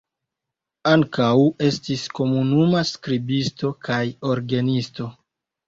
[0.91, 1.33] Ankaŭ
[1.67, 4.01] estis komunuma skribisto kaj
[4.33, 5.15] orgenisto.